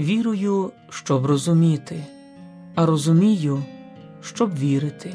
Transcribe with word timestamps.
Вірую, 0.00 0.72
щоб 0.90 1.26
розуміти, 1.26 2.04
а 2.74 2.86
розумію, 2.86 3.64
щоб 4.20 4.58
вірити. 4.58 5.14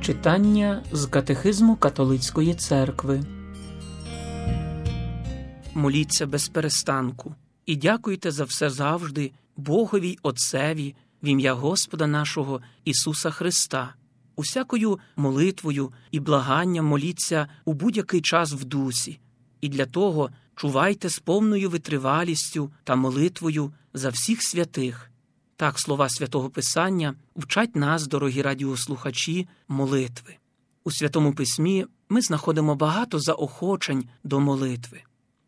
Читання 0.00 0.82
з 0.92 1.06
катехизму 1.06 1.76
католицької 1.76 2.54
церкви. 2.54 3.22
Моліться 5.74 6.26
без 6.26 6.48
перестанку 6.48 7.34
і 7.66 7.76
дякуйте 7.76 8.30
за 8.30 8.44
все 8.44 8.70
завжди 8.70 9.32
Богові 9.56 10.18
Отцеві 10.22 10.94
в 11.22 11.26
ім'я 11.26 11.54
Господа 11.54 12.06
нашого 12.06 12.60
Ісуса 12.84 13.30
Христа. 13.30 13.94
Усякою 14.36 14.98
молитвою 15.16 15.92
і 16.10 16.20
благанням 16.20 16.86
моліться 16.86 17.48
у 17.64 17.72
будь-який 17.72 18.20
час 18.20 18.52
в 18.52 18.64
дусі, 18.64 19.20
і 19.60 19.68
для 19.68 19.86
того 19.86 20.30
чувайте 20.60 21.08
з 21.08 21.18
повною 21.18 21.70
витривалістю 21.70 22.70
та 22.84 22.96
молитвою 22.96 23.72
за 23.94 24.08
всіх 24.08 24.42
святих. 24.42 25.10
Так 25.56 25.78
слова 25.78 26.08
святого 26.08 26.50
Писання 26.50 27.14
вчать 27.36 27.76
нас, 27.76 28.06
дорогі 28.06 28.42
радіослухачі, 28.42 29.48
молитви. 29.68 30.36
У 30.84 30.90
Святому 30.90 31.32
Письмі 31.32 31.86
ми 32.08 32.20
знаходимо 32.20 32.74
багато 32.74 33.20
заохочень 33.20 34.04
до 34.24 34.40
молитви. 34.40 35.00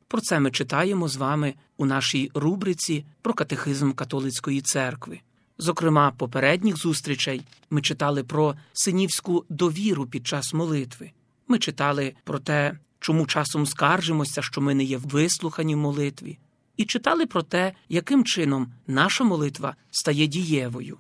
Про 0.09 0.21
це 0.21 0.41
ми 0.41 0.51
читаємо 0.51 1.09
з 1.09 1.17
вами 1.17 1.55
у 1.77 1.87
нашій 1.87 2.31
рубриці 2.35 3.05
про 3.23 3.35
катехизм 3.35 3.93
католицької 3.93 4.61
церкви. 4.61 5.21
Зокрема, 5.59 6.11
попередніх 6.11 6.77
зустрічей 6.77 7.43
ми 7.71 7.83
читали 7.83 8.25
про 8.25 8.55
синівську 8.73 9.45
довіру 9.49 10.07
під 10.07 10.27
час 10.27 10.55
молитви. 10.55 11.11
Ми 11.49 11.59
читали 11.59 12.15
про 12.25 12.39
те, 12.39 12.79
чому 13.03 13.27
часом 13.27 13.67
скаржимося, 13.67 14.43
що 14.43 14.61
ми 14.61 14.75
не 14.75 14.85
є 14.85 14.97
вислухані 14.97 15.75
в 15.75 15.79
молитві, 15.79 16.39
і 16.77 16.85
читали 16.85 17.27
про 17.27 17.43
те, 17.43 17.73
яким 17.89 18.25
чином 18.25 18.73
наша 18.87 19.25
молитва 19.25 19.77
стає 19.91 20.27
дієвою. 20.27 20.99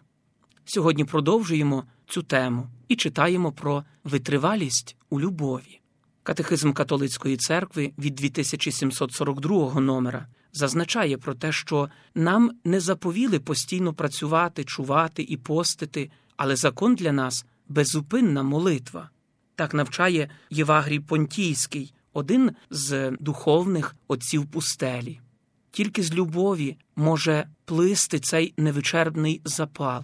Сьогодні 0.65 1.05
продовжуємо 1.05 1.85
цю 2.09 2.23
тему 2.23 2.69
і 2.89 2.97
читаємо 2.97 3.53
про 3.53 3.85
витривалість 4.05 4.97
у 5.11 5.21
любові. 5.21 5.81
Катехизм 6.23 6.73
католицької 6.73 7.37
церкви 7.37 7.93
від 7.99 8.15
2742 8.15 9.81
номера 9.81 10.27
зазначає 10.53 11.19
про 11.19 11.35
те, 11.35 11.53
що 11.53 11.89
нам 12.15 12.51
не 12.65 12.81
заповіли 12.81 13.41
постійно 13.41 13.95
працювати, 13.95 14.65
чувати 14.65 15.23
і 15.23 15.37
постити, 15.37 16.11
але 16.37 16.57
закон 16.57 16.95
для 16.95 17.13
нас 17.13 17.47
безупинна 17.69 18.43
молитва. 18.43 19.11
Так 19.63 19.75
навчає 19.75 20.29
Євагрій 20.51 21.01
Понтійський, 21.01 21.95
один 22.13 22.51
з 22.71 23.11
духовних 23.11 23.97
отців 24.09 24.47
пустелі. 24.47 25.21
Тільки 25.71 26.03
з 26.03 26.15
любові 26.15 26.77
може 26.97 27.47
плисти 27.65 28.21
цей 28.21 28.55
невичерпний 28.57 29.41
запал, 29.45 30.03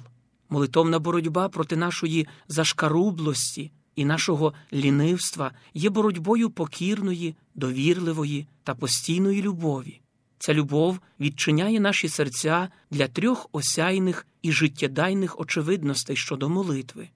молитовна 0.48 0.98
боротьба 0.98 1.48
проти 1.48 1.76
нашої 1.76 2.28
зашкарублості 2.48 3.72
і 3.96 4.04
нашого 4.04 4.54
лінивства 4.72 5.52
є 5.74 5.90
боротьбою 5.90 6.50
покірної, 6.50 7.36
довірливої 7.54 8.46
та 8.64 8.74
постійної 8.74 9.42
любові. 9.42 10.00
Ця 10.38 10.54
любов 10.54 10.98
відчиняє 11.20 11.80
наші 11.80 12.08
серця 12.08 12.68
для 12.90 13.08
трьох 13.08 13.48
осяйних 13.52 14.26
і 14.42 14.52
життєдайних 14.52 15.40
очевидностей 15.40 16.16
щодо 16.16 16.48
молитви. 16.48 17.08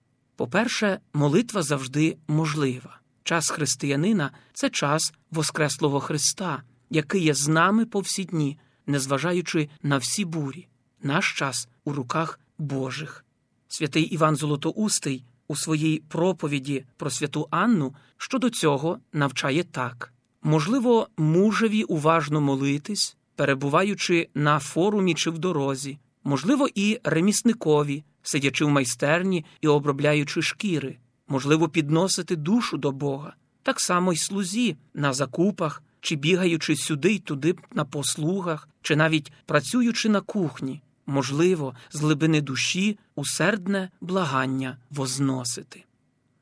По-перше, 0.43 0.99
молитва 1.13 1.63
завжди 1.63 2.17
можлива. 2.29 3.01
Час 3.23 3.51
християнина 3.51 4.31
це 4.53 4.71
час 4.71 5.15
Воскреслого 5.31 6.01
Христа, 6.01 6.63
який 6.91 7.23
є 7.23 7.35
з 7.35 7.49
нами 7.49 7.87
по 7.87 8.01
всі 8.01 8.25
дні, 8.25 8.59
незважаючи 8.87 9.69
на 9.83 9.97
всі 9.97 10.25
бурі. 10.25 10.69
Наш 11.03 11.39
час 11.39 11.69
у 11.85 11.93
руках 11.93 12.41
Божих. 12.59 13.25
Святий 13.69 14.03
Іван 14.03 14.37
Золотоустий 14.37 15.25
у 15.49 15.57
своїй 15.57 16.03
проповіді 16.09 16.85
про 16.97 17.11
святу 17.11 17.49
Анну 17.51 17.95
щодо 18.17 18.51
цього 18.51 18.99
навчає 19.13 19.65
так: 19.65 20.13
можливо, 20.43 21.09
мужеві 21.17 21.83
уважно 21.83 22.41
молитись, 22.41 23.17
перебуваючи 23.37 24.29
на 24.35 24.59
форумі 24.59 25.15
чи 25.15 25.31
в 25.31 25.39
дорозі, 25.39 25.99
можливо, 26.25 26.69
і 26.75 27.01
ремісникові, 27.05 28.05
сидячи 28.23 28.65
в 28.65 28.69
майстерні 28.69 29.45
і 29.61 29.69
обробляючи 29.69 30.43
шкіри, 30.43 30.97
можливо, 31.29 31.69
підносити 31.69 32.37
душу 32.37 32.79
до 32.79 32.93
Бога, 32.93 33.35
так 33.63 33.81
само 33.81 34.13
й 34.13 34.17
слузі 34.17 34.77
на 34.95 35.13
закупах, 35.13 35.83
чи 36.01 36.17
бігаючи 36.17 36.77
сюди 36.77 37.13
й 37.13 37.19
туди 37.19 37.55
на 37.75 37.85
послугах, 37.85 38.69
чи 38.83 38.97
навіть 38.97 39.33
працюючи 39.47 40.09
на 40.09 40.21
кухні 40.21 40.83
можливо, 41.07 41.75
з 41.91 42.01
глибини 42.01 42.41
душі 42.41 42.99
усердне 43.15 43.91
благання 44.01 44.77
возносити. 44.91 45.85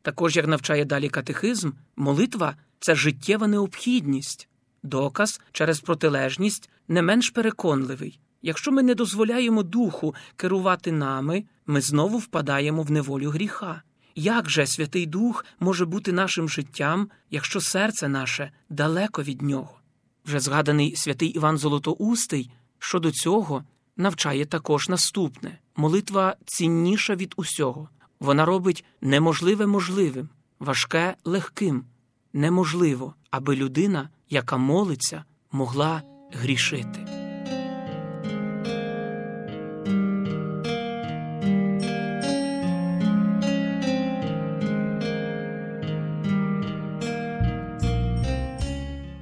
Також, 0.03 0.37
як 0.37 0.47
навчає 0.47 0.85
далі 0.85 1.09
катехизм, 1.09 1.71
молитва 1.97 2.57
це 2.81 2.95
життєва 2.95 3.47
необхідність, 3.47 4.49
доказ 4.83 5.41
через 5.53 5.81
протилежність 5.81 6.71
не 6.89 7.03
менш 7.03 7.31
переконливий. 7.31 8.19
Якщо 8.43 8.73
ми 8.73 8.83
не 8.83 8.95
дозволяємо 8.95 9.63
духу 9.63 10.15
керувати 10.37 10.93
нами, 10.93 11.45
ми 11.67 11.81
знову 11.81 12.19
впадаємо 12.19 12.83
в 12.83 12.91
неволю 12.91 13.31
гріха. 13.31 13.83
Як 14.15 14.51
же 14.51 14.67
Святий 14.67 15.07
Дух 15.07 15.45
може 15.61 15.85
бути 15.85 16.13
нашим 16.13 16.49
життям, 16.49 17.11
якщо 17.31 17.61
серце 17.61 18.09
наше 18.09 18.51
далеко 18.71 19.23
від 19.23 19.43
нього? 19.43 19.81
Вже 20.25 20.41
згаданий 20.41 20.97
святий 20.97 21.29
Іван 21.29 21.59
Золотоустий 21.59 22.51
щодо 22.79 23.11
цього 23.11 23.65
навчає 23.97 24.47
також 24.47 24.89
наступне 24.89 25.59
молитва 25.77 26.37
цінніша 26.47 27.15
від 27.15 27.35
усього. 27.37 27.89
Вона 28.21 28.45
робить 28.45 28.85
неможливе 29.01 29.67
можливим, 29.67 30.29
важке 30.59 31.15
легким. 31.25 31.85
Неможливо, 32.33 33.15
аби 33.31 33.57
людина, 33.57 34.09
яка 34.31 34.57
молиться, 34.57 35.25
могла 35.53 36.03
грішити. 36.33 37.10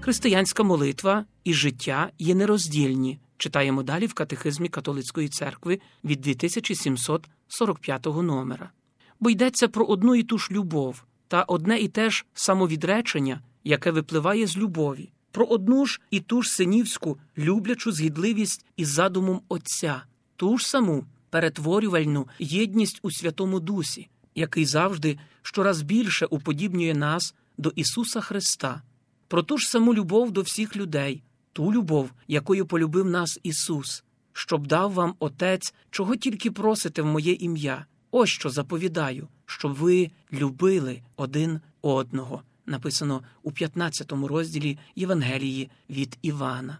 Християнська 0.09 0.63
молитва 0.63 1.25
і 1.45 1.55
життя 1.55 2.11
є 2.19 2.35
нероздільні. 2.35 3.19
Читаємо 3.37 3.83
далі 3.83 4.07
в 4.07 4.15
катехизмі 4.15 4.69
католицької 4.69 5.29
церкви 5.29 5.81
від 6.05 6.21
2745 6.21 8.07
номера. 8.07 8.71
Бо 9.21 9.31
йдеться 9.31 9.69
про 9.69 9.85
одну 9.85 10.15
і 10.15 10.23
ту 10.23 10.39
ж 10.39 10.49
любов 10.51 11.05
та 11.29 11.43
одне 11.43 11.79
і 11.79 11.89
те 11.89 12.11
ж 12.11 12.25
самовідречення, 12.35 13.41
яке 13.65 13.91
випливає 13.91 14.47
з 14.47 14.57
любові, 14.57 15.13
про 15.31 15.47
одну 15.47 15.87
ж 15.87 16.01
і 16.11 16.21
ту 16.21 16.43
ж 16.43 16.51
синівську 16.51 17.19
люблячу 17.39 17.93
згідливість 17.93 18.67
із 18.77 18.89
задумом 18.89 19.41
Отця, 19.49 20.03
ту 20.37 20.59
ж 20.59 20.69
саму 20.69 21.05
перетворювальну 21.31 22.29
єдність 22.39 23.01
у 23.03 23.11
Святому 23.11 23.61
Дусі, 23.61 24.09
який 24.35 24.65
завжди 24.65 25.19
щораз 25.43 25.83
більше 25.83 26.27
уподібнює 26.27 26.95
нас 26.95 27.35
до 27.59 27.73
Ісуса 27.77 28.21
Христа, 28.21 28.83
про 29.29 29.43
ту 29.43 29.59
ж 29.59 29.69
саму 29.69 29.95
любов 29.95 30.31
до 30.31 30.43
всіх 30.43 30.77
людей 30.77 31.23
ту 31.59 31.73
любов, 31.73 32.11
якою 32.29 32.67
полюбив 32.67 33.07
нас 33.07 33.41
Ісус, 33.43 34.05
щоб 34.33 34.67
дав 34.67 34.93
вам 34.93 35.15
Отець, 35.19 35.75
чого 35.91 36.17
тільки 36.17 36.51
просите 36.51 37.03
в 37.03 37.07
моє 37.07 37.33
ім'я. 37.33 37.87
Ось 38.11 38.31
що 38.31 38.51
заповідаю, 38.51 39.29
щоб 39.47 39.75
ви 39.75 40.11
любили 40.33 41.03
один 41.17 41.61
одного. 41.83 42.43
Написано 42.67 43.23
у 43.43 43.53
15 43.53 44.13
розділі 44.13 44.79
Євангелії 44.97 45.71
від 45.91 46.19
Івана. 46.23 46.79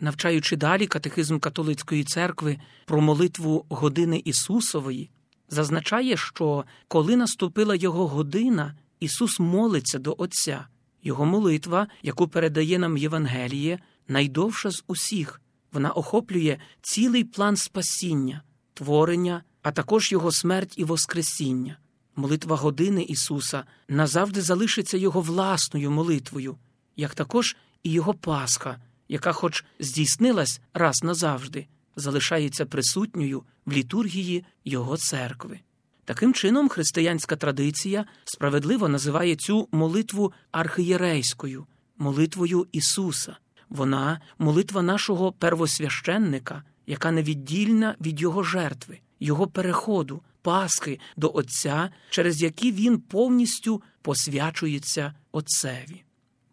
Навчаючи 0.00 0.56
далі 0.56 0.86
катехизм 0.86 1.38
католицької 1.38 2.04
церкви 2.04 2.58
про 2.86 3.00
молитву 3.00 3.66
години 3.68 4.22
Ісусової, 4.24 5.10
зазначає, 5.48 6.16
що 6.16 6.64
коли 6.88 7.16
наступила 7.16 7.74
Його 7.74 8.06
година, 8.06 8.74
Ісус 9.00 9.40
молиться 9.40 9.98
до 9.98 10.14
Отця. 10.18 10.66
Його 11.02 11.24
молитва, 11.24 11.86
яку 12.02 12.28
передає 12.28 12.78
нам 12.78 12.96
Євангеліє, 12.96 13.78
найдовша 14.08 14.70
з 14.70 14.84
усіх. 14.86 15.40
Вона 15.72 15.90
охоплює 15.90 16.58
цілий 16.82 17.24
план 17.24 17.56
спасіння, 17.56 18.42
творення, 18.74 19.42
а 19.62 19.72
також 19.72 20.12
Його 20.12 20.32
смерть 20.32 20.74
і 20.76 20.84
Воскресіння. 20.84 21.78
Молитва 22.16 22.56
години 22.56 23.02
Ісуса 23.02 23.64
назавжди 23.88 24.42
залишиться 24.42 24.96
Його 24.96 25.20
власною 25.20 25.90
молитвою, 25.90 26.56
як 26.96 27.14
також 27.14 27.56
і 27.82 27.90
Його 27.90 28.14
Пасха, 28.14 28.78
яка, 29.08 29.32
хоч 29.32 29.64
здійснилась 29.80 30.60
раз 30.74 31.02
назавжди, 31.02 31.66
залишається 31.96 32.66
присутньою 32.66 33.42
в 33.66 33.72
літургії 33.72 34.44
Його 34.64 34.96
церкви. 34.96 35.60
Таким 36.04 36.34
чином, 36.34 36.68
християнська 36.68 37.36
традиція 37.36 38.04
справедливо 38.24 38.88
називає 38.88 39.36
цю 39.36 39.68
молитву 39.72 40.32
архієрейською, 40.50 41.66
молитвою 41.98 42.66
Ісуса. 42.72 43.36
Вона 43.68 44.20
молитва 44.38 44.82
нашого 44.82 45.32
первосвященника, 45.32 46.62
яка 46.86 47.10
невіддільна 47.10 47.96
від 48.00 48.20
його 48.20 48.42
жертви, 48.42 49.00
його 49.20 49.46
переходу, 49.46 50.22
Пасхи 50.42 51.00
до 51.16 51.30
Отця, 51.34 51.90
через 52.10 52.42
які 52.42 52.72
він 52.72 52.98
повністю 52.98 53.82
посвячується 54.02 55.14
Отцеві. 55.32 56.02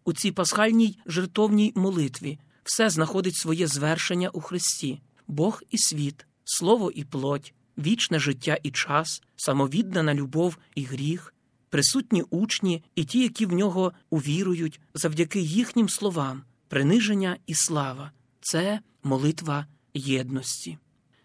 У 0.04 0.12
цій 0.12 0.32
пасхальній 0.32 0.98
жертовній 1.06 1.72
молитві 1.76 2.38
все 2.64 2.90
знаходить 2.90 3.36
своє 3.36 3.66
звершення 3.66 4.28
у 4.28 4.40
Христі, 4.40 5.00
Бог 5.28 5.62
і 5.70 5.78
світ, 5.78 6.26
слово 6.44 6.90
і 6.90 7.04
плоть, 7.04 7.54
вічне 7.80 8.18
життя 8.18 8.58
і 8.62 8.70
час, 8.70 9.22
самовіддана 9.36 10.14
любов 10.14 10.58
і 10.74 10.84
гріх, 10.84 11.34
присутні 11.70 12.22
учні 12.22 12.84
і 12.94 13.04
ті, 13.04 13.22
які 13.22 13.46
в 13.46 13.52
нього 13.52 13.92
увірують 14.10 14.80
завдяки 14.94 15.40
їхнім 15.40 15.88
словам, 15.88 16.42
приниження 16.68 17.36
і 17.46 17.54
слава 17.54 18.10
це 18.40 18.80
молитва 19.02 19.66
єдності. 19.94 20.78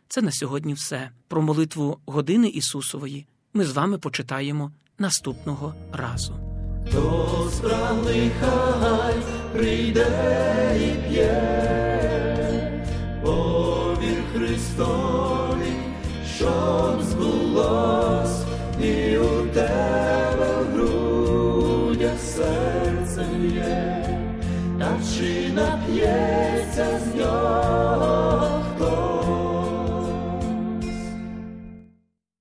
Це 0.08 0.22
на 0.22 0.32
сьогодні 0.32 0.74
все. 0.74 1.10
Про 1.28 1.42
молитву 1.42 2.00
години 2.06 2.48
Ісусової 2.48 3.26
ми 3.54 3.66
з 3.66 3.72
вами 3.72 3.98
почитаємо 3.98 4.72
наступного 5.00 5.76
разу. 5.92 6.34
Хто 6.90 7.52
справний 7.54 8.32
хай 8.40 9.14
прийде 9.54 10.08
і 10.78 11.10
п'є, 11.10 12.84
повір 13.24 14.24
Христові, 14.34 15.25
щоб 16.46 17.02
збулось, 17.02 18.44
і 18.82 19.18
у 19.18 19.48
тебе 19.54 20.48
в 20.62 20.74
грудях 20.74 22.20
серце 22.20 23.26
є, 23.56 24.06
та 24.80 24.88
чи 25.18 25.54
нап'ється 25.54 27.00
з 27.00 27.16
нього 27.16 28.55